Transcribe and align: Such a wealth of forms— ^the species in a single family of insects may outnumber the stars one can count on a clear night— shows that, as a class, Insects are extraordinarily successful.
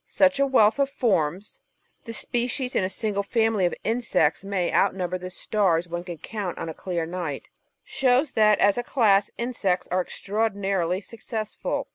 Such 0.07 0.39
a 0.39 0.47
wealth 0.47 0.79
of 0.79 0.89
forms— 0.89 1.59
^the 2.07 2.13
species 2.15 2.73
in 2.75 2.83
a 2.83 2.89
single 2.89 3.21
family 3.21 3.67
of 3.67 3.75
insects 3.83 4.43
may 4.43 4.73
outnumber 4.73 5.19
the 5.19 5.29
stars 5.29 5.87
one 5.87 6.03
can 6.03 6.17
count 6.17 6.57
on 6.57 6.67
a 6.69 6.73
clear 6.73 7.05
night— 7.05 7.49
shows 7.83 8.33
that, 8.33 8.57
as 8.57 8.79
a 8.79 8.83
class, 8.83 9.29
Insects 9.37 9.87
are 9.89 10.01
extraordinarily 10.01 11.01
successful. 11.01 11.87